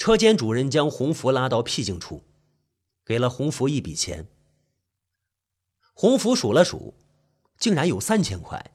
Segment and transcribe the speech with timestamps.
[0.00, 2.24] 车间主任将洪福拉到僻静处，
[3.04, 4.26] 给了洪福一笔钱。
[5.92, 6.94] 洪福数了数，
[7.58, 8.74] 竟然有三千块。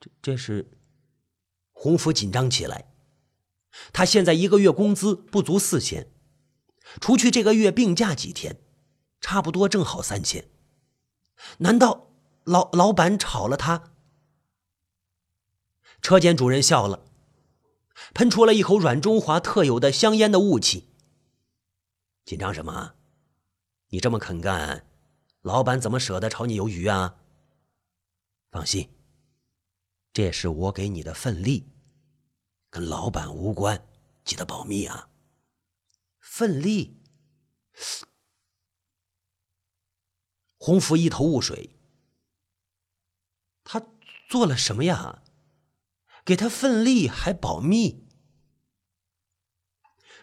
[0.00, 0.68] 这这是？
[1.70, 2.92] 洪福紧张起来。
[3.92, 6.10] 他现在一个月工资不足四千，
[7.00, 8.60] 除去这个月病假几天，
[9.20, 10.50] 差不多正好三千。
[11.58, 12.10] 难道
[12.42, 13.92] 老老板炒了他？
[16.02, 17.04] 车间主任笑了。
[18.16, 20.88] 喷出了一口阮中华特有的香烟的雾气。
[22.24, 22.94] 紧张什么？
[23.88, 24.86] 你这么肯干，
[25.42, 27.18] 老板怎么舍得炒你鱿鱼啊？
[28.50, 28.88] 放心，
[30.14, 31.68] 这是我给你的份例，
[32.70, 33.86] 跟老板无关，
[34.24, 35.10] 记得保密啊。
[36.18, 36.96] 份例？
[40.56, 41.78] 洪福一头雾水。
[43.62, 43.86] 他
[44.26, 45.22] 做了什么呀？
[46.24, 48.05] 给他份例还保密？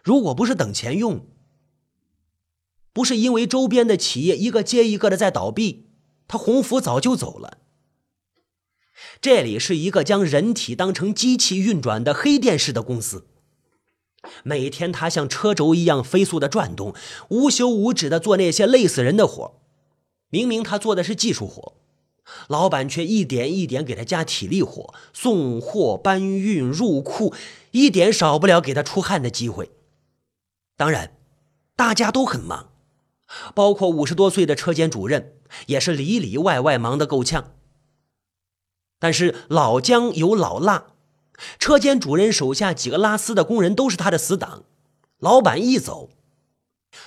[0.03, 1.25] 如果不是等钱用，
[2.91, 5.87] 不是因为周边的企业一个接一个的在倒闭，
[6.27, 7.59] 他洪福早就走了。
[9.21, 13.27] 这里是一个将人体当成机器运转的黑电式的公司，
[14.43, 16.93] 每天他像车轴一样飞速的转动，
[17.29, 19.61] 无休无止的做那些累死人的活。
[20.29, 21.77] 明明他做的是技术活。
[22.47, 27.33] 老板却一点一点给他加体力活，送货、搬运、入库，
[27.71, 29.71] 一点少不了给他出汗的机会。
[30.75, 31.15] 当然，
[31.75, 32.73] 大家都很忙，
[33.53, 37.55] 包括五十多岁的车间主任，也是里里外外忙得够呛。
[38.99, 40.93] 但是老姜有老辣，
[41.59, 44.63] 车间主任手下几个拉丝的工人都是他的死党，
[45.17, 46.09] 老板一走，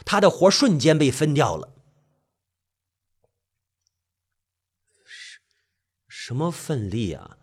[0.05, 1.73] 他的活瞬间被分掉了。
[6.07, 7.39] 什么奋力啊！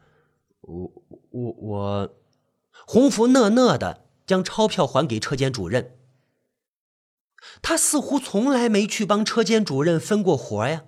[0.59, 0.91] 我
[1.31, 2.15] 我我，
[2.85, 5.97] 洪福讷讷的将钞票还给车间主任。
[7.61, 10.86] 他似乎从来没去帮车间主任分过活呀。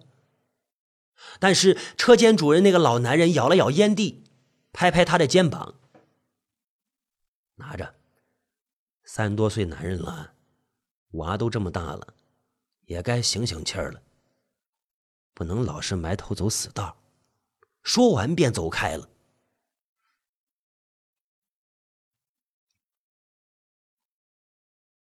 [1.39, 4.23] 但是车间主任那个老男人咬了咬烟蒂，
[4.71, 5.75] 拍拍他的肩膀
[7.55, 7.95] ：“拿着，
[9.03, 10.33] 三十多岁男人了，
[11.11, 12.13] 娃都这么大了，
[12.85, 14.01] 也该醒醒气儿了，
[15.33, 16.97] 不能老是埋头走死道。”
[17.83, 19.09] 说完便走开了。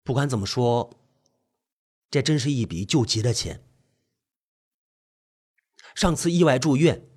[0.03, 0.98] 不管怎么说，
[2.09, 3.63] 这真是一笔救急的钱。
[5.95, 7.07] 上次意外住院，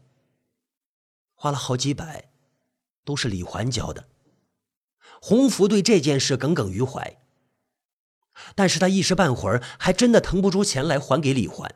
[1.34, 2.30] 花了好几百，
[3.04, 4.08] 都是李环交的。
[5.20, 7.22] 洪福对这件事耿耿于怀，
[8.54, 11.74] 但是他一时半会儿还真的腾不出钱来还给李环，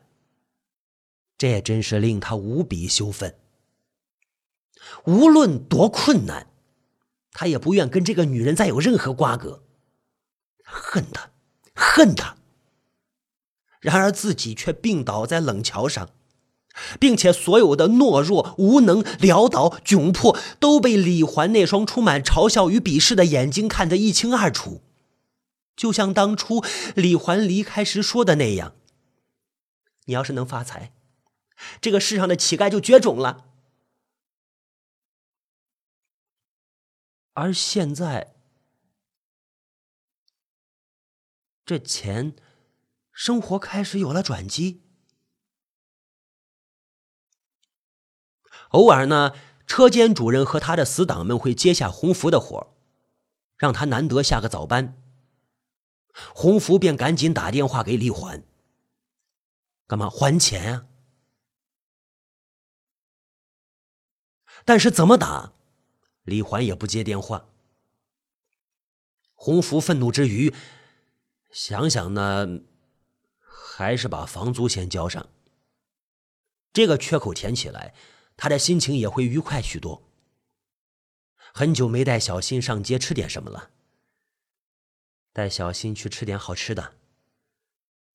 [1.37, 3.39] 这也真是令他无比羞愤。
[5.05, 6.51] 无论多困难，
[7.31, 9.63] 他也不愿跟这个女人再有任何瓜葛。
[10.63, 11.31] 恨她，
[11.73, 12.37] 恨她。
[13.81, 16.09] 然而自己却病倒在冷桥上，
[16.99, 24.81] 并且所有的懦弱、无能、潦倒、窘迫，都被李环那双充满嘲笑与鄙视的眼睛看得一清二楚。
[25.75, 26.63] 就像当初
[26.95, 28.75] 李环离开时说的那样
[30.05, 30.91] ：“你要是能发财，
[31.79, 33.45] 这个世上的乞丐就绝种了。”
[37.33, 38.33] 而现在，
[41.63, 42.33] 这钱，
[43.17, 44.83] 生活开始有了转机。
[48.69, 49.31] 偶尔呢，
[49.65, 52.77] 车间主任和他的死党们会接下洪福的活
[53.57, 55.01] 让他难得下个早班。
[56.35, 58.43] 洪福便赶紧打电话给李环，
[59.87, 60.87] 干嘛还钱啊？
[64.63, 65.53] 但是怎么打？
[66.21, 67.49] 李环也不接电话。
[69.33, 70.53] 洪福愤怒之余，
[71.49, 72.45] 想想呢，
[73.77, 75.29] 还是把房租先交上。
[76.73, 77.93] 这个缺口填起来，
[78.35, 80.09] 他的心情也会愉快许多。
[81.53, 83.69] 很久没带小新上街吃点什么了，
[85.31, 86.95] 带小新去吃点好吃的，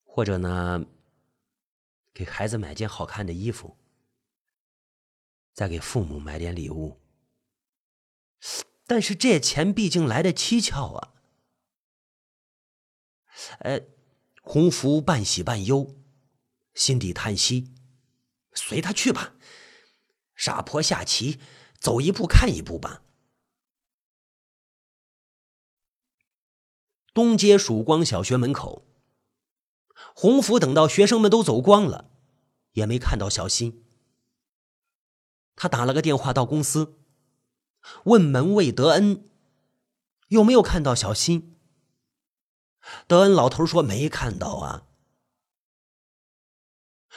[0.03, 0.85] 或者呢，
[2.12, 3.76] 给孩子买件好看的衣服，
[5.53, 7.00] 再给父母买点礼物。
[8.85, 11.15] 但是这钱毕竟来的蹊跷啊！
[13.61, 13.81] 呃，
[14.43, 15.97] 洪福半喜半忧，
[16.75, 17.73] 心底叹息
[18.53, 19.35] ：“随他去吧，
[20.35, 21.41] 傻婆下棋，
[21.79, 23.03] 走一步看一步吧。”
[27.15, 28.87] 东街曙光小学门口，
[30.15, 32.11] 洪福等到学生们都走光了，
[32.73, 33.85] 也没看到小新。
[35.55, 36.99] 他打了个电话到公司。
[38.05, 39.29] 问门卫德恩
[40.29, 41.51] 有没有看到小新？
[43.06, 44.87] 德恩老头说：“没看到啊。”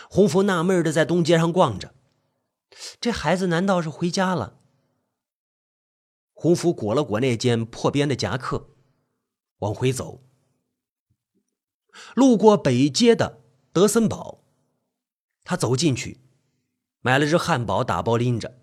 [0.09, 1.95] 洪福纳闷的在东街上逛着，
[3.00, 4.59] 这孩子难道是回家了？
[6.33, 8.69] 洪福裹了裹那件破边的夹克，
[9.59, 10.21] 往回走。
[12.13, 13.41] 路过北街的
[13.71, 14.44] 德森堡，
[15.45, 16.19] 他走进去，
[17.00, 18.59] 买了只汉堡，打包拎着。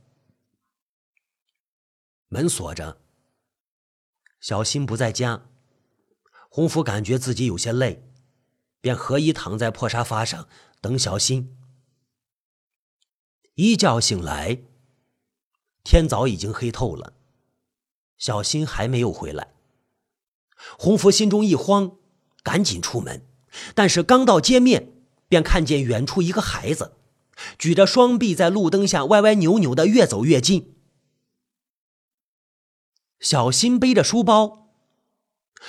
[2.28, 3.00] 门锁着，
[4.38, 5.48] 小新不在家。
[6.54, 8.06] 洪福感觉自己有些累，
[8.82, 10.46] 便合衣躺在破沙发上
[10.82, 11.56] 等小新。
[13.54, 14.60] 一觉醒来，
[15.82, 17.14] 天早已经黑透了，
[18.18, 19.54] 小新还没有回来。
[20.78, 21.96] 洪福心中一慌，
[22.42, 23.24] 赶紧出门，
[23.74, 24.92] 但是刚到街面，
[25.30, 26.96] 便看见远处一个孩子
[27.56, 30.74] 举着双臂在路灯下歪歪扭扭的越走越近。
[33.20, 34.61] 小新背着书包。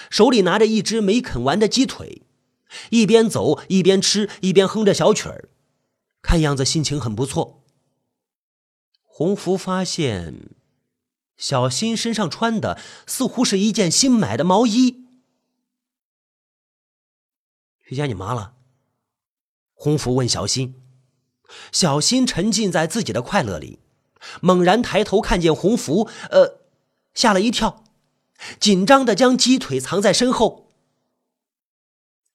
[0.10, 2.22] 手里拿着一只没啃完的鸡腿，
[2.90, 5.50] 一边走一边吃，一边哼着小曲儿，
[6.22, 7.63] 看样子心情很不错。
[9.04, 10.50] 洪福发现，
[11.38, 15.06] 小新身上穿的似乎是一件新买的毛衣。
[17.88, 18.56] 去见你妈了？
[19.74, 20.75] 洪福问小新。
[21.72, 23.78] 小新沉浸在自己的快乐里，
[24.42, 26.62] 猛然抬头看见洪福，呃，
[27.13, 27.82] 吓了一跳。
[28.60, 30.72] 紧张的将鸡腿藏在身后，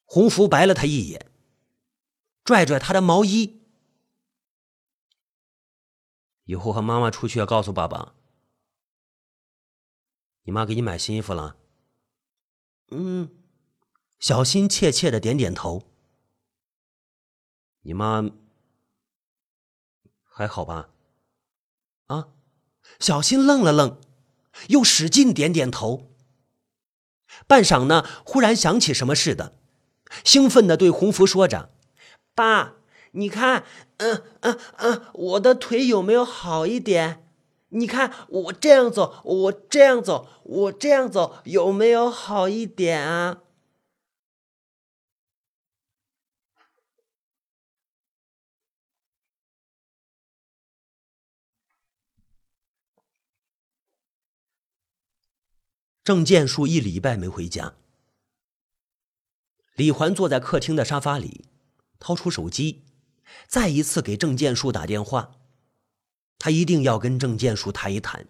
[0.04, 1.30] 洪福白了他一眼，
[2.44, 3.62] 拽拽他的毛衣。
[6.44, 8.14] 以后和妈妈出去要告诉爸爸。
[10.44, 11.56] 你妈给你买新衣服了？
[12.90, 13.28] 嗯，
[14.18, 15.82] 小新怯怯的点点头。
[17.82, 18.24] 你妈
[20.22, 20.88] 还好吧？
[22.06, 22.28] 啊，
[22.98, 24.00] 小新愣了愣。
[24.66, 26.10] 又使劲点点头。
[27.46, 29.52] 半晌呢，忽然想起什么似的，
[30.24, 31.70] 兴奋的对洪福说着
[32.34, 32.74] ：“爸，
[33.12, 33.64] 你看，
[33.98, 37.24] 嗯嗯嗯，我的腿有没有好一点？
[37.70, 43.38] 你看我这样走，我这样走，我这样走，有没有好一点啊？”
[56.08, 57.74] 郑建树一礼拜没回家。
[59.74, 61.44] 李环坐在客厅的沙发里，
[61.98, 62.86] 掏出手机，
[63.46, 65.36] 再一次给郑建树打电话。
[66.38, 68.26] 他一定要跟郑建树谈一谈。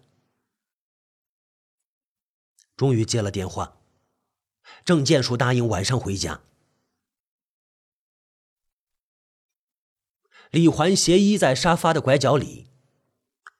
[2.75, 3.77] 终于接了电话，
[4.83, 6.41] 郑建树答应晚上回家。
[10.51, 12.67] 李环斜依在沙发的拐角里，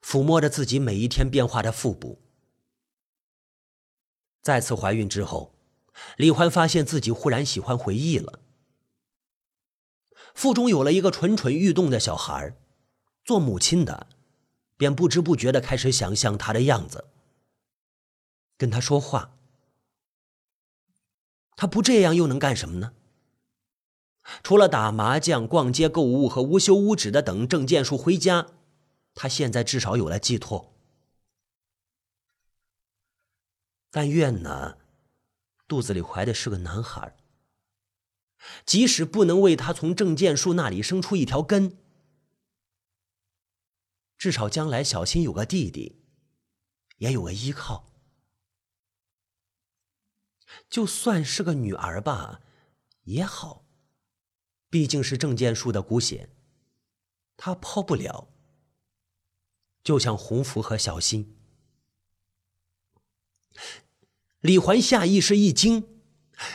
[0.02, 2.22] 抚摸着自己每一天变化的腹部。
[4.42, 5.54] 再次怀孕之后，
[6.18, 8.40] 李欢发现自己忽然喜欢回忆了。
[10.34, 12.56] 腹中有了一个蠢蠢欲动的小孩，
[13.26, 14.08] 做母亲的
[14.78, 17.06] 便不知不觉的开始想象他的样子，
[18.58, 19.36] 跟他说话。
[21.56, 22.94] 他不这样又能干什么呢？
[24.44, 28.48] 除了打麻将、逛街、购物和无休无止的等郑建树回家，
[29.14, 30.69] 他现在至少有了寄托。
[33.92, 34.78] 但愿呢，
[35.68, 37.16] 肚子里怀的是个男孩。
[38.66, 41.78] 即使不能为他从郑建树那里生出一条根，
[44.18, 46.02] 至少将来小新有个弟弟，
[46.98, 47.92] 也有个依靠。
[50.70, 52.42] 就算是个女儿吧，
[53.04, 53.66] 也好，
[54.70, 56.30] 毕竟是郑建树的骨血，
[57.36, 58.30] 他抛不了。
[59.84, 61.38] 就像洪福和小新。
[64.42, 65.88] 李环下意识一惊，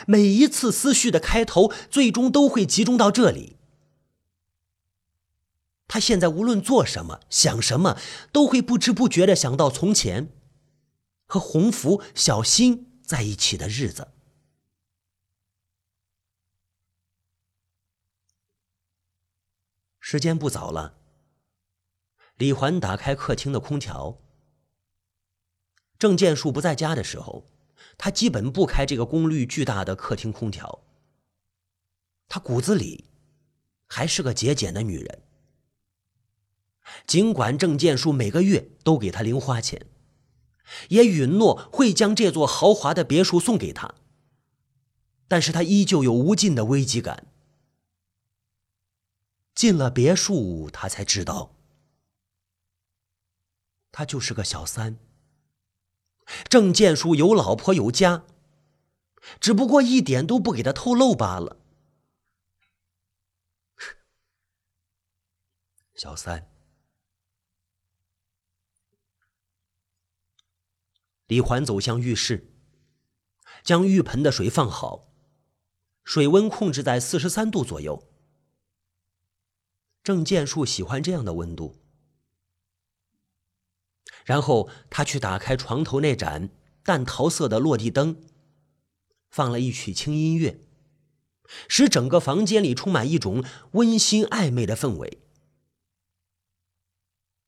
[0.07, 3.57] 每一次思绪的开头，最终都会集中到这里。
[5.87, 7.97] 他现在无论做什么、想什么，
[8.31, 10.33] 都会不知不觉的想到从前
[11.27, 14.07] 和洪福、小新在一起的日子。
[19.99, 20.97] 时间不早了，
[22.37, 24.21] 李环打开客厅的空调。
[25.99, 27.54] 郑建树不在家的时候。
[27.97, 30.83] 他基本不开这个功率巨大的客厅空调。
[32.27, 33.05] 他骨子里
[33.87, 35.21] 还是个节俭的女人。
[37.07, 39.87] 尽管郑建树每个月都给他零花钱，
[40.89, 43.95] 也允诺会将这座豪华的别墅送给他，
[45.27, 47.27] 但是他依旧有无尽的危机感。
[49.55, 51.55] 进了别墅，他才知道，
[53.91, 54.99] 他就是个小三。
[56.49, 58.25] 郑建树有老婆有家，
[59.39, 61.57] 只不过一点都不给他透露罢了。
[65.95, 66.49] 小三，
[71.27, 72.53] 李环走向浴室，
[73.63, 75.07] 将浴盆的水放好，
[76.03, 78.07] 水温控制在四十三度左右。
[80.03, 81.84] 郑建树喜欢这样的温度。
[84.25, 86.49] 然后他去打开床头那盏
[86.83, 88.17] 淡桃色的落地灯，
[89.29, 90.59] 放了一曲轻音乐，
[91.69, 95.19] 使整个房间里充满一种温馨暧昧的氛围。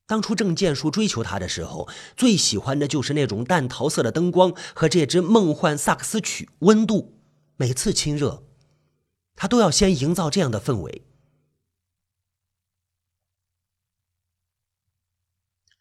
[0.05, 6.49] 当初郑建树追求她的时候，最喜欢的就是那种淡桃色的灯光和这支梦幻萨克斯曲。
[6.59, 7.19] 温度，
[7.57, 8.45] 每次亲热，
[9.35, 11.03] 他都要先营造这样的氛围。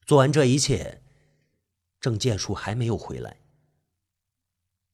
[0.07, 1.03] 做完这一切，
[2.01, 3.41] 郑建树还没有回来。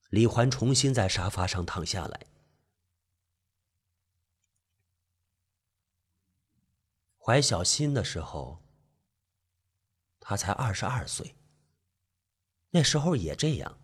[0.08, 2.26] 李环重新在沙发上躺下来。
[7.18, 8.62] 怀小新的时候，
[10.18, 11.36] 他才二十二岁。
[12.70, 13.78] 那时候也这样，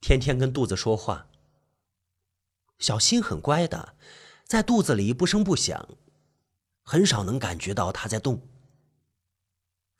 [0.00, 1.28] 天天跟肚子说话。
[2.80, 3.96] 小新很乖的，
[4.44, 5.96] 在肚子里不声不响，
[6.82, 8.48] 很少能感觉到他在动。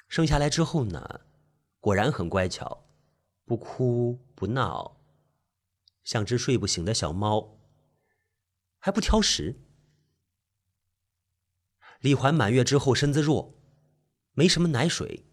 [0.08, 1.22] 生下来之后呢，
[1.80, 2.86] 果然很乖巧，
[3.44, 5.00] 不哭不闹，
[6.04, 7.58] 像只睡不醒的小猫，
[8.78, 9.60] 还不挑食。
[12.00, 13.58] 李环满月之后身子弱，
[14.34, 15.24] 没什么奶水，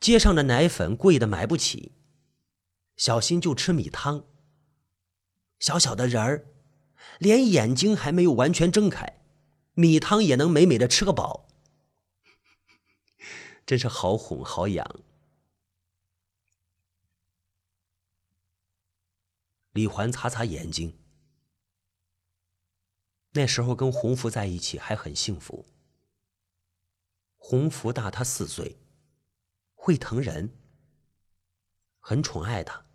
[0.00, 1.92] 街上的奶粉贵的买不起，
[2.96, 4.24] 小新就吃米汤。
[5.58, 6.46] 小小的人儿，
[7.18, 9.20] 连眼睛还没有完全睁开，
[9.74, 11.43] 米汤也能美美的吃个饱。
[13.66, 15.00] 真是好哄好养。
[19.72, 20.98] 李环擦擦眼睛。
[23.32, 25.66] 那时候跟洪福在一起还很幸福。
[27.36, 28.78] 洪福大他四岁，
[29.74, 30.56] 会疼人，
[31.98, 32.86] 很宠爱他。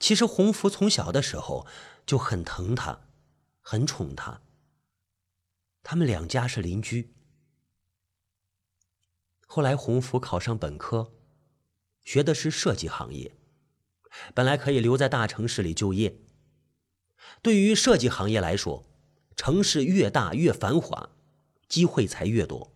[0.00, 1.66] 其实洪福从小的时候
[2.04, 3.06] 就很疼他，
[3.60, 4.42] 很宠他。
[5.84, 7.13] 他们两家是邻居。
[9.46, 11.12] 后来，洪福考上本科，
[12.02, 13.36] 学的是设计行业，
[14.34, 16.18] 本来可以留在大城市里就业。
[17.40, 18.84] 对于设计行业来说，
[19.36, 21.10] 城市越大越繁华，
[21.68, 22.72] 机会才越多。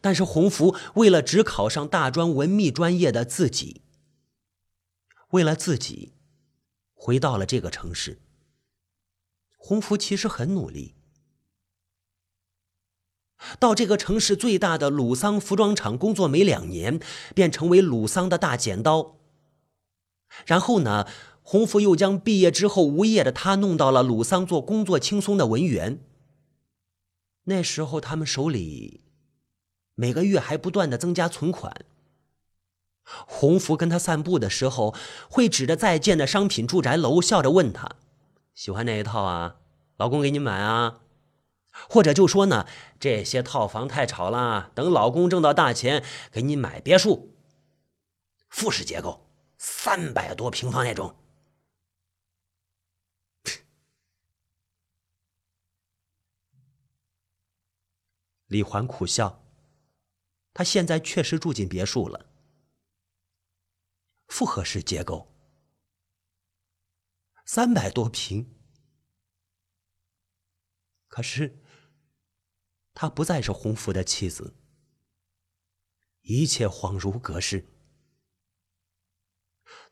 [0.00, 3.82] 但是，洪福为了只考上大专文秘专业的自己，
[5.30, 6.12] 为了自己，
[6.92, 8.20] 回到了这个城市。
[9.56, 10.96] 洪福其实很努力。
[13.58, 17.00] 到这个城市最大的鲁桑服装厂工作没两年，
[17.34, 19.16] 便成为鲁桑的大剪刀。
[20.46, 21.06] 然后呢，
[21.42, 26.00] 洪福又将毕业之后无业的他弄到了鲁桑做工作轻松的文员。
[27.44, 29.00] 那时候他们手里
[29.94, 31.84] 每个月还不断的增加存款。
[33.26, 34.94] 洪福跟他散步的时候，
[35.28, 37.96] 会指着在建的商品住宅楼，笑着问他
[38.54, 39.56] ：“喜欢哪一套啊？
[39.96, 41.00] 老公给你买啊？”
[41.88, 42.66] 或者就说呢，
[42.98, 47.36] 这些套房太吵了，等老公挣到大钱，给你买别墅，
[48.48, 51.16] 复式结构，三百多平方那种。
[58.46, 59.44] 李环苦笑，
[60.52, 62.26] 他现在确实住进别墅了，
[64.26, 65.32] 复合式结构，
[67.46, 68.59] 三百多平。
[71.10, 71.58] 可是，
[72.94, 74.54] 她不再是洪福的妻子，
[76.22, 77.66] 一切恍如隔世。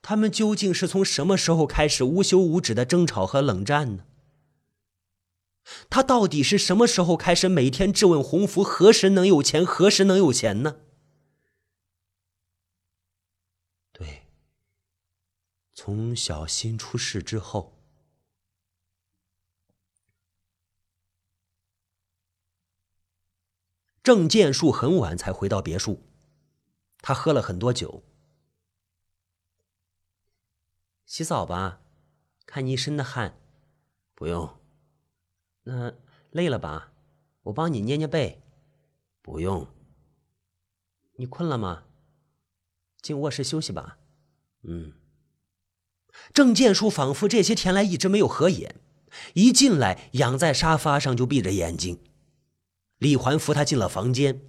[0.01, 4.07] 他们究竟是从什么时候开始无休无止的争吵和冷战呢？
[5.91, 10.81] 他到底是什么时候开始每天质问洪福何时能有钱，何时能有钱呢？
[13.93, 14.29] 对，
[15.75, 17.78] 从小新出事之后。
[24.09, 26.01] 郑建树很晚才回到别墅，
[27.03, 28.03] 他喝了很多酒。
[31.05, 31.83] 洗澡吧，
[32.47, 33.39] 看你一身的汗。
[34.15, 34.57] 不用。
[35.65, 35.93] 那
[36.31, 36.91] 累了吧？
[37.43, 38.41] 我帮你捏捏背。
[39.21, 39.69] 不用。
[41.17, 41.83] 你困了吗？
[43.03, 43.99] 进卧室休息吧。
[44.63, 44.95] 嗯。
[46.33, 48.81] 郑建树仿佛这些天来一直没有合眼，
[49.35, 52.03] 一进来仰在沙发上就闭着眼睛。
[52.99, 54.43] 李环扶他进了房间，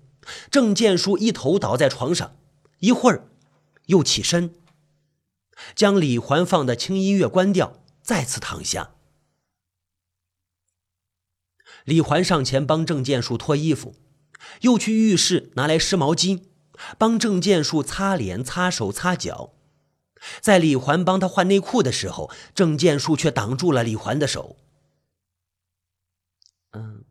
[0.52, 2.36] 郑建书一头倒在床上，
[2.80, 3.30] 一会儿
[3.86, 4.54] 又起身，
[5.76, 8.92] 将李环放的轻音乐关掉，再次躺下。
[11.86, 13.96] 李环上前帮郑建树脱衣服，
[14.62, 16.44] 又去浴室拿来湿毛巾，
[16.98, 19.54] 帮郑建树擦脸、擦手、擦脚。
[20.42, 24.58] 在李环帮他换内裤的时候，郑建树却挡住了李环的手。
[26.72, 27.06] 嗯，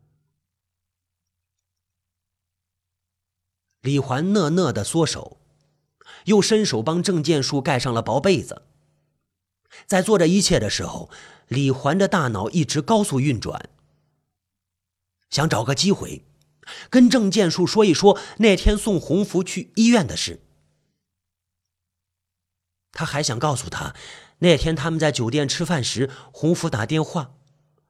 [3.81, 5.39] 李环讷讷的缩手，
[6.25, 8.63] 又伸手帮郑建树盖上了薄被子。
[9.85, 11.09] 在做这一切的时候，
[11.47, 13.69] 李环的大脑一直高速运转，
[15.29, 16.25] 想找个机会
[16.89, 20.41] 跟郑建树说一说那天送洪福去医院的事。
[22.91, 23.95] 他还想告诉他，
[24.39, 27.35] 那天他们在酒店吃饭时，洪福打电话，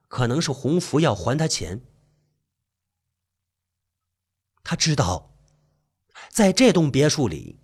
[0.06, 1.82] 可能是洪福要还他钱。
[4.62, 5.34] 他知道，
[6.30, 7.58] 在这栋别墅里，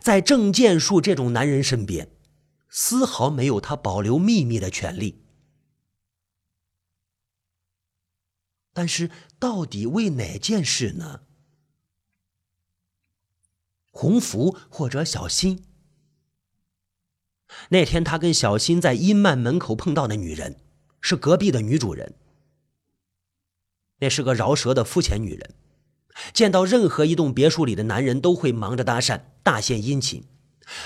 [0.00, 2.10] 在郑建树这种男人身边，
[2.68, 5.22] 丝毫没有他保留秘密的权利。
[8.72, 11.22] 但是，到底为哪件事呢？
[13.90, 15.64] 洪福或者小新？
[17.70, 20.60] 那天，他跟小新在阴曼门口碰到的女人，
[21.00, 22.14] 是隔壁的女主人。
[23.98, 25.54] 那是个饶舌的肤浅女人，
[26.32, 30.24] 见到任何一栋别墅里的男人，都会忙着搭讪，大献殷勤，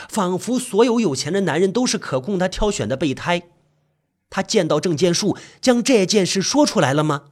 [0.08, 3.50] 仿佛所有有钱的男人都是可供她挑选的备胎。
[4.30, 7.30] 她见到郑建树，将这件事说出来了吗？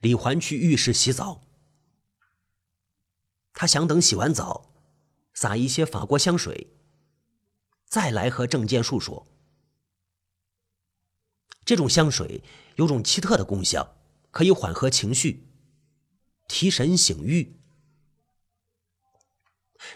[0.00, 1.42] 李环去浴室洗澡。
[3.54, 4.70] 他想等洗完澡，
[5.32, 6.74] 撒一些法国香水，
[7.88, 9.26] 再来和郑建树说。
[11.66, 12.42] 这种香水
[12.76, 13.96] 有种奇特的功效，
[14.30, 15.48] 可以缓和情绪，
[16.46, 17.56] 提神醒欲。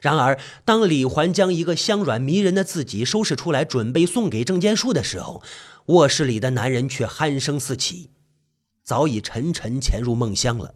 [0.03, 5.43] 然而，当李环将一个香软迷人的自己收拾出来，准备送给郑建树的时候，
[5.87, 8.11] 卧室里的男人却鼾声四起，
[8.83, 10.75] 早已沉沉潜入梦乡了。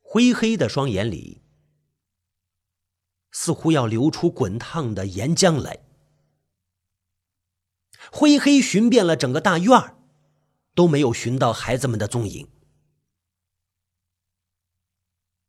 [0.00, 1.41] 灰黑的双眼里，
[3.42, 5.80] 似乎要流出滚烫的岩浆来。
[8.12, 9.96] 灰黑寻遍了整个大院儿，
[10.76, 12.46] 都没有寻到孩子们的踪影。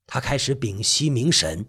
[0.07, 1.67] 他开始屏息凝神，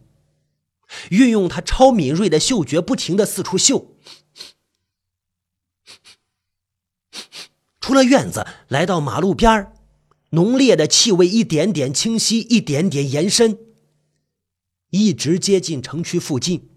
[1.10, 3.94] 运用他超敏锐的嗅觉，不停的四处嗅。
[7.80, 9.70] 出了院子，来到马路边。
[10.30, 13.73] 浓烈的气味一点点清晰，一点点延伸，
[14.94, 16.70] 一直接近城区附近。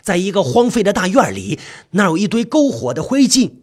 [0.00, 3.56] 在一个荒废的大院里，那有一堆篝火的灰烬，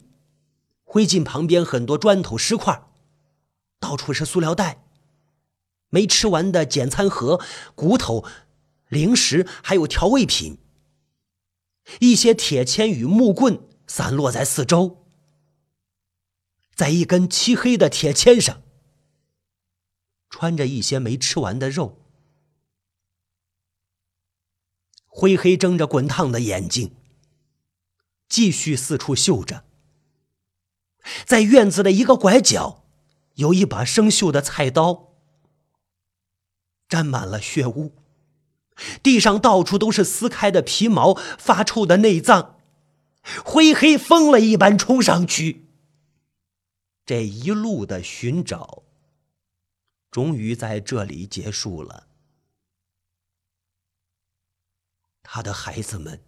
[0.83, 2.83] 灰烬旁边很多砖头石块，
[3.79, 4.83] 到处是塑料袋、
[5.89, 7.41] 没吃完的简餐盒、
[7.73, 8.23] 骨头、
[8.89, 10.59] 零食，还有调味品。
[11.99, 15.03] 一些铁签与木棍散落在四周。
[16.75, 18.61] 在一根漆黑的铁签上，
[20.29, 21.97] 穿着一些没吃完的肉。
[25.13, 26.95] 灰黑睁着滚烫的眼睛，
[28.29, 29.65] 继续四处嗅着。
[31.25, 32.85] 在院子的一个拐角，
[33.35, 35.15] 有一把生锈的菜刀，
[36.87, 37.93] 沾满了血污，
[39.03, 42.57] 地上到处都是撕开的皮毛、发臭的内脏。
[43.43, 45.67] 灰黑疯了一般冲上去。
[47.05, 48.83] 这一路的寻找，
[50.09, 52.07] 终于在这里结束了。
[55.33, 56.21] 他的孩子们，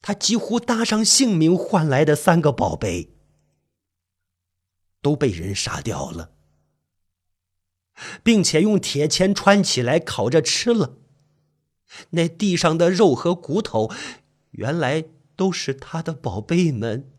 [0.00, 3.10] 他几乎搭上性命换来的三个宝贝，
[5.02, 6.32] 都被人杀掉了，
[8.22, 10.96] 并且用铁签穿起来烤着吃了。
[12.10, 13.92] 那地上的肉和骨头，
[14.52, 15.04] 原来
[15.36, 17.10] 都是他的宝贝们。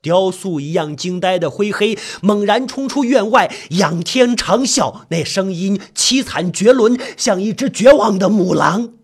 [0.00, 8.94] 雕塑一样惊呆的灰黑猛然冲出院外，仰天长啸，那声音凄惨绝伦，像一只绝望的母狼。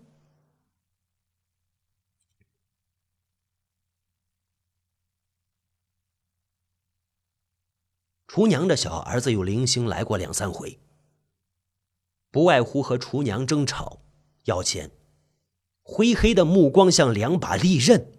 [8.27, 10.79] 厨娘的小儿子有零星来过两三回，
[12.31, 14.01] 不外乎和厨娘争吵、
[14.43, 14.91] 要钱。
[15.81, 18.14] 灰黑的目光像两把利刃。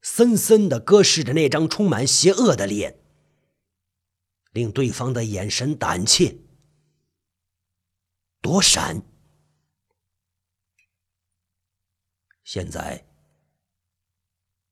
[0.00, 2.98] 森森的割视着那张充满邪恶的脸，
[4.52, 6.38] 令对方的眼神胆怯，
[8.40, 9.02] 躲闪。
[12.44, 13.06] 现在，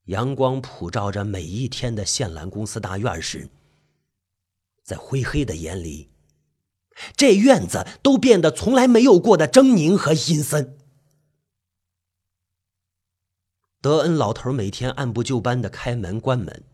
[0.04, 3.50] 阳光普照着每一天的县蓝公司大院时，
[4.82, 6.10] 在灰黑的眼里，
[7.16, 10.75] 这院子都变得从来没有过的狰狞和阴森。
[13.80, 16.64] 德恩老头每天按部就班的开门关门，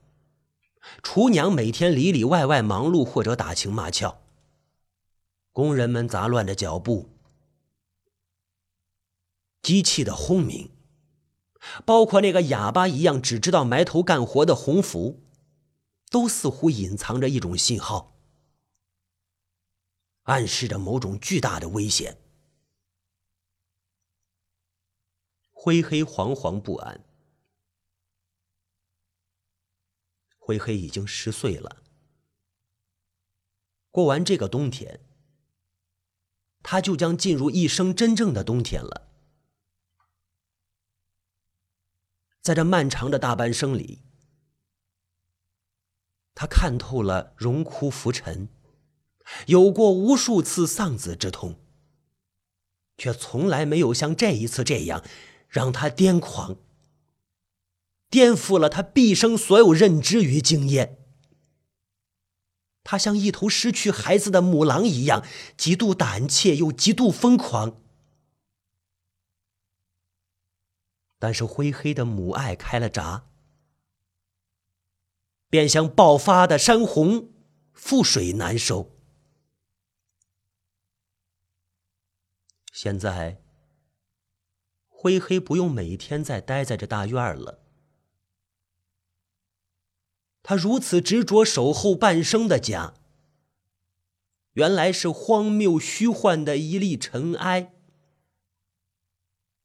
[1.02, 4.18] 厨娘每天里里外外忙碌或者打情骂俏，
[5.52, 7.10] 工人们杂乱着脚步，
[9.60, 10.70] 机器的轰鸣，
[11.84, 15.22] 包括那个哑巴一样只知道埋头干活的洪福，
[16.08, 18.16] 都似乎隐藏着一种信号，
[20.22, 22.21] 暗示着某种巨大的危险。
[25.64, 27.04] 灰黑惶惶不安。
[30.36, 31.84] 灰黑已经十岁了。
[33.92, 34.98] 过完这个冬天，
[36.64, 39.12] 他就将进入一生真正的冬天了。
[42.40, 44.02] 在这漫长的大半生里，
[46.34, 48.48] 他看透了荣枯浮沉，
[49.46, 51.60] 有过无数次丧子之痛，
[52.98, 55.04] 却从来没有像这一次这样。
[55.52, 56.56] 让他癫狂，
[58.08, 60.98] 颠覆了他毕生所有认知与经验。
[62.82, 65.22] 他像一头失去孩子的母狼一样，
[65.58, 67.82] 极度胆怯又极度疯狂。
[71.18, 73.26] 但是灰黑的母爱开了闸，
[75.50, 77.28] 便像爆发的山洪，
[77.76, 78.90] 覆水难收。
[82.72, 83.41] 现在。
[85.02, 87.60] 灰黑不用每天再待在这大院了。
[90.44, 92.94] 他如此执着守候半生的家，
[94.52, 97.74] 原来是荒谬虚幻的一粒尘埃。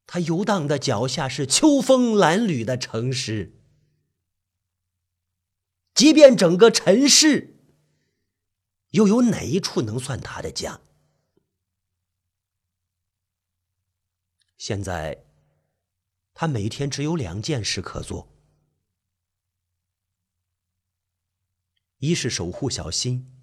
[0.08, 3.60] 他游荡的脚下是秋风褴褛的城市，
[5.94, 7.60] 即便整个城市，
[8.90, 10.80] 又有哪一处能算他的家？
[14.56, 15.27] 现在。
[16.40, 18.32] 他每天只有两件事可做：
[21.96, 23.36] 一是守护小新，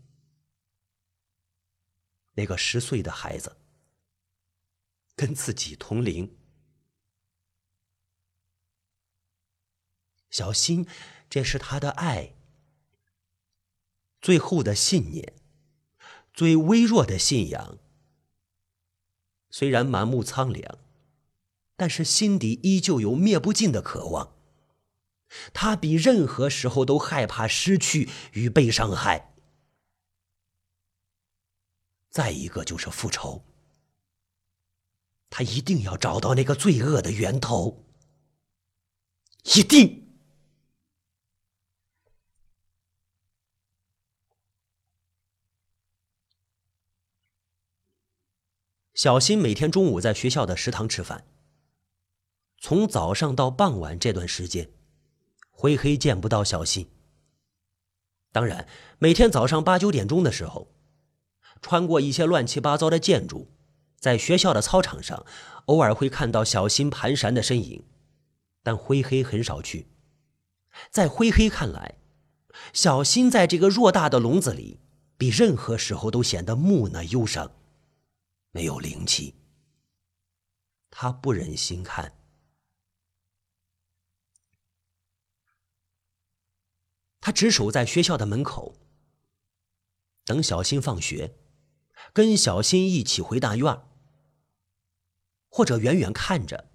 [2.35, 3.57] 那个十岁的孩子，
[5.13, 6.37] 跟自己同龄。
[10.29, 10.87] 小新，
[11.29, 12.37] 这是他的爱，
[14.21, 15.33] 最后的信念，
[16.33, 17.77] 最微弱的信仰。
[19.49, 20.84] 虽然满目苍凉。
[21.75, 24.35] 但是心底依旧有灭不尽的渴望。
[25.53, 29.33] 他比任何时候都害怕失去与被伤害。
[32.09, 33.43] 再一个就是复仇。
[35.29, 37.85] 他一定要找到那个罪恶的源头。
[39.55, 40.05] 一定。
[48.93, 51.34] 小新每天中午在学校的食堂吃饭。
[52.67, 54.71] 从早上到傍晚这段时间，
[55.51, 56.89] 灰黑见不到小新。
[58.31, 60.73] 当然，每天早上八九点钟的时候，
[61.61, 63.51] 穿过一些乱七八糟的建筑，
[63.99, 65.27] 在学校的操场上，
[65.65, 67.83] 偶尔会看到小新蹒跚的身影，
[68.63, 69.85] 但灰黑很少去。
[70.89, 71.99] 在灰黑看来，
[72.73, 74.79] 小新在这个偌大的笼子里，
[75.19, 77.51] 比任何时候都显得木讷忧伤，
[78.49, 79.35] 没有灵气。
[80.89, 82.11] 他不忍心看。
[87.25, 88.75] 他只守在学校的门口，
[90.25, 91.35] 等小新放学，
[92.13, 93.81] 跟小新一起回大院，
[95.49, 96.69] 或者远远看着，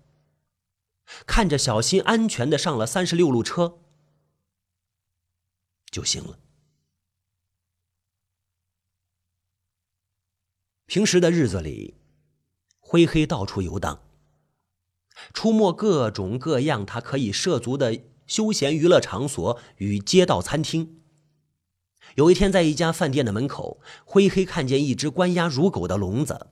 [1.25, 3.79] 看着小新安全的上了三十六路车
[5.89, 6.41] 就行了。
[10.87, 11.95] 平时的日子里，
[12.81, 14.03] 灰黑到处游荡，
[15.33, 18.03] 出没各种各样他可以涉足的。
[18.31, 21.03] 休闲娱乐场所与街道餐厅。
[22.14, 26.47] 有一天，在一家饭店的门口，灰黑看见一只关押如狗的笼子。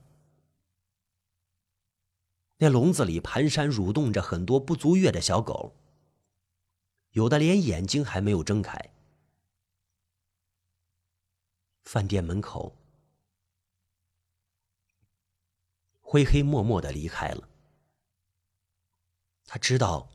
[2.57, 5.77] 那笼子里蹒跚蠕动着很多不足月的小狗，
[7.13, 8.77] 有的连眼睛还没有睁开。
[11.85, 12.77] 饭店门口，
[16.01, 17.49] 灰黑默默的离开了。
[19.47, 20.11] 他知道。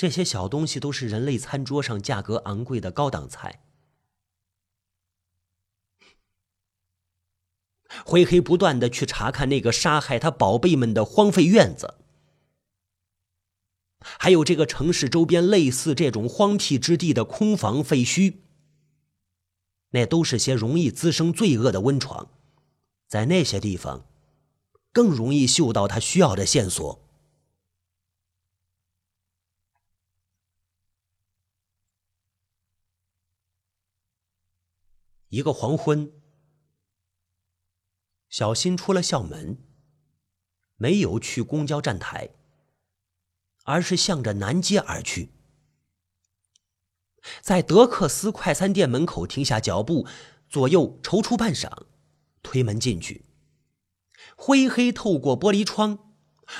[0.00, 3.62] 这些小东西都是人类餐桌上价格昂贵的高档菜。
[8.06, 11.96] 灰黑不断的去查看那个杀害他宝贝们的荒废院子，
[13.98, 18.36] 还有这个城市周边类似这种荒僻之地的空房废墟，
[19.90, 22.30] 那都是些容易滋生罪恶的温床，
[23.06, 24.06] 在那些地方，
[24.94, 27.09] 更容易嗅到他需要的线索。
[35.30, 36.12] 一个黄昏。
[38.28, 39.58] 小新出了校门，
[40.76, 42.30] 没有去公交站台，
[43.64, 45.32] 而是向着南街而去。
[47.40, 50.06] 在德克斯快餐店门口停下脚步，
[50.48, 51.70] 左右踌躇半晌，
[52.42, 53.26] 推门进去。
[54.36, 56.14] 灰黑透过玻璃窗，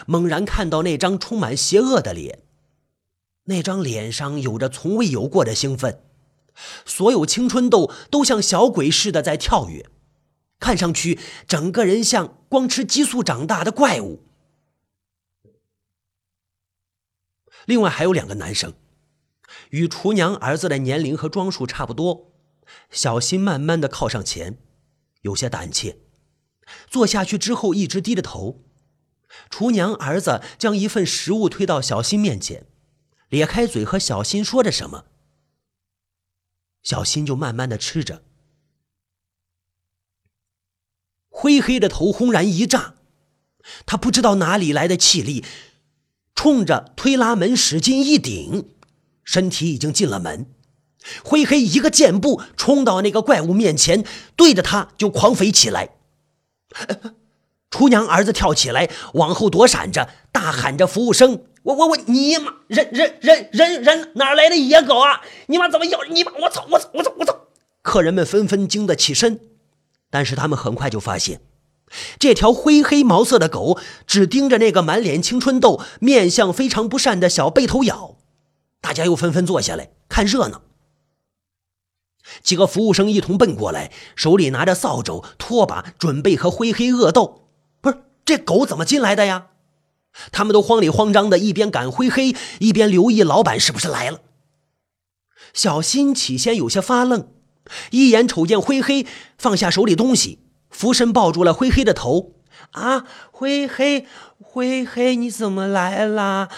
[0.07, 2.45] 猛然看到那张充满邪恶的脸，
[3.45, 6.10] 那张脸上有着从未有过的兴奋，
[6.85, 9.87] 所有青春痘都像小鬼似的在跳跃。
[10.59, 14.23] 看上去，整个人像光吃激素长大的怪物。
[17.67, 18.75] 另外还有两个男生，
[19.71, 22.33] 与厨娘儿子的年龄和装束差不多。
[22.91, 24.59] 小新慢慢的靠上前，
[25.23, 25.99] 有些胆怯。
[26.89, 28.65] 坐下去之后，一直低着头。
[29.49, 32.67] 厨娘儿子将一份食物推到小新面前，
[33.29, 35.07] 咧开嘴和小新说着什么。
[36.83, 38.23] 小新就慢慢的吃着。
[41.29, 42.95] 灰黑的头轰然一炸，
[43.87, 45.45] 他不知道哪里来的气力，
[46.35, 48.71] 冲着推拉门使劲一顶，
[49.25, 50.47] 身体已经进了门。
[51.25, 54.05] 灰黑一个箭步冲到那个怪物面前，
[54.37, 55.97] 对着他就狂吠起来。
[57.71, 65.21] 厨娘儿子跳起来往后躲闪着，大喊着：“服务生，我我我，你妈人人人人人哪来的野狗啊？
[65.47, 66.33] 你妈怎么咬你妈？
[66.43, 67.37] 我操我操我操我操！”
[67.83, 69.41] 客人们纷纷惊得起身。
[70.13, 71.41] 但是他们很快就发现，
[72.19, 78.17] 这条灰黑毛色的狗只盯着那个满脸青春痘、面相非常不善的小背头咬。
[78.81, 80.63] 大家又纷纷坐下来看热闹。
[82.43, 87.49] 几个服务生一同奔过来，手里拿着扫帚、拖把，准备和灰黑恶斗。
[87.81, 89.49] 不是这狗怎么进来的呀？
[90.33, 94.21] 他们都慌里慌张的，一边赶灰黑，一边留意老板是不是来了。
[95.53, 97.29] 小新起先有些发愣。
[97.91, 99.07] 一眼瞅见灰黑
[99.39, 102.33] 放下手里东西，俯身抱住了灰黑的头。
[102.73, 104.07] 啊，灰黑，
[104.41, 106.49] 灰黑，你怎么来了？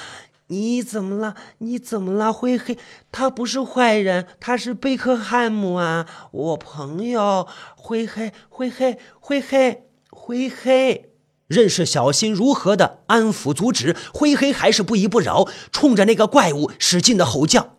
[0.49, 1.35] 你怎么了？
[1.59, 2.33] 你怎么了？
[2.33, 2.79] 灰黑，
[3.11, 7.47] 他不是坏人，他是贝克汉姆啊，我朋友。
[7.77, 11.12] 灰黑，灰黑，灰黑，灰黑。
[11.53, 17.75] 认识小新如何的安抚阻止，灰黑还是不依不饶，冲着那个怪物使劲的吼叫。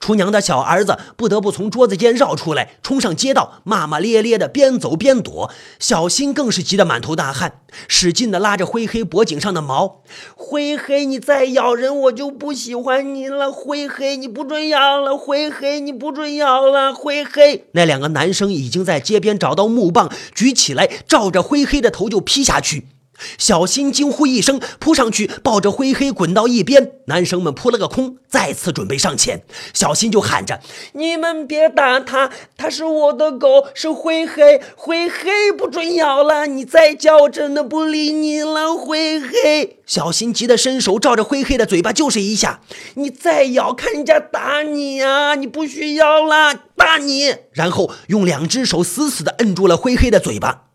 [0.00, 5.52] 厨娘的小儿子不得不从桌子间绕出来，冲上街道，骂骂咧咧的边走边躲。
[5.78, 10.02] 小新更是急得满头大汗，使劲的拉着灰黑脖颈上的毛。
[10.34, 13.52] 灰黑，你再咬人，我就不喜欢你了。
[13.52, 15.16] 灰黑，你不准咬了。
[15.16, 16.92] 灰黑，你不准咬了。
[16.92, 22.88] 灰黑，那两个男生已经在街边找到木棒，举起来，照着灰黑的头就劈下去。
[23.36, 26.92] 小新惊呼一声，扑上去抱着灰黑滚到一边。
[27.06, 29.42] 男生们扑了个空，再次准备上前。
[29.72, 30.60] 小新就喊着
[30.92, 34.60] ：“你们别打他，他是我的狗，是灰黑。
[34.76, 42.60] 灰黑不准咬了，你再叫，我真的不理你了。”灰黑，小新急得伸手照着灰黑的嘴巴就是一下。
[42.94, 45.34] 你再咬，看人家打你啊！
[45.34, 47.34] 你不许咬了，打你！
[47.52, 50.67] 然后用两只手死死地摁住了灰黑的嘴巴。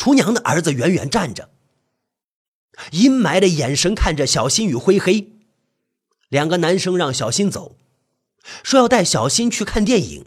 [0.00, 1.50] 厨娘的儿子远远站着，
[2.92, 5.30] 阴霾的眼神看着小新与灰黑
[6.30, 7.76] 两个男生，让小新走，
[8.62, 10.24] 说要带小新去看电影。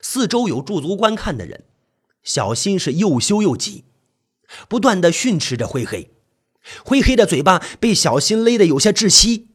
[0.00, 1.64] 四周有驻足观看的人，
[2.22, 3.82] 小新是又羞又急，
[4.68, 6.12] 不断的训斥着灰黑。
[6.84, 9.48] 灰黑的嘴巴被小新勒得有些窒息，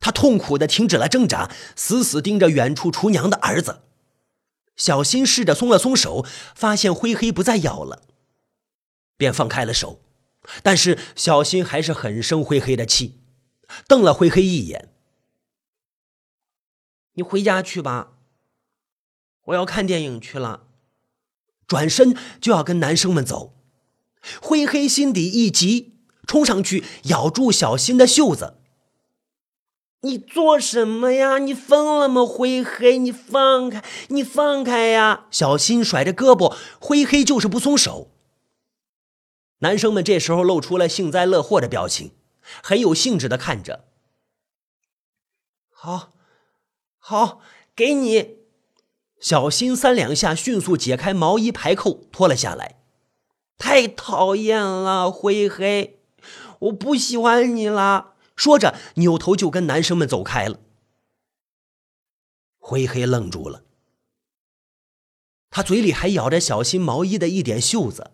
[0.00, 3.82] 他痛苦的停止了挣扎，死死盯着远处厨娘的儿子。
[4.80, 8.02] 小新试着松了松手，发现灰黑不再咬了，
[9.18, 10.00] 便放开了手。
[10.62, 13.20] 但是小新还是很生灰黑的气，
[13.86, 14.88] 瞪了灰黑一眼
[17.12, 18.14] ：“你回家去吧，
[19.48, 20.68] 我要看电影去了。”
[21.68, 23.60] 转身就要跟男生们走，
[24.40, 28.59] 灰黑心底一急，冲上去咬住小新的袖子。
[30.02, 31.38] 你做什么呀？
[31.38, 32.24] 你疯了吗？
[32.24, 35.26] 灰黑，你放开，你放开呀！
[35.30, 38.10] 小新甩着胳膊，灰黑就是不松手。
[39.58, 42.12] 男生们这时候露出了幸灾乐祸的表情，
[42.62, 43.84] 很有兴致的看着。
[45.70, 46.12] 好，
[46.98, 47.40] 好，
[47.76, 48.38] 给你。
[49.20, 52.76] 小新三两下迅速解开毛衣排扣，脱了下来。
[53.58, 56.00] 太讨厌了，灰黑，
[56.60, 58.14] 我不喜欢你了。
[58.40, 60.60] 说着，扭头就跟男生们走开了。
[62.58, 63.66] 灰黑愣住了，
[65.50, 68.12] 他嘴里还咬着小新毛衣的一点袖子。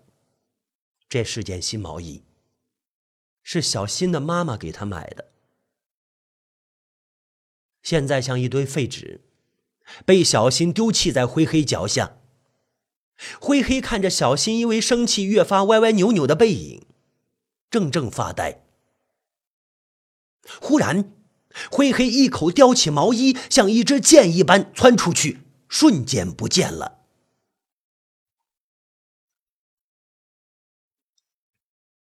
[1.09, 2.25] 这是件新毛衣，
[3.45, 5.31] 是小新的妈妈给他买的，
[7.85, 9.21] 现在像一堆废纸，
[10.05, 12.17] 被小新丢弃在灰黑脚下。
[13.41, 16.85] 灰黑看着小新因为生气越发歪歪扭扭的背影，
[17.71, 18.66] 怔怔发呆。
[20.61, 21.13] 忽然，
[21.71, 26.93] 灰黑一口叼起毛衣，像一支箭一般窜出去，瞬间不见了。